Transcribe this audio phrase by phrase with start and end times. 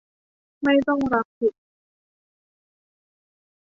[0.63, 1.53] ไม่ต้องรับผิด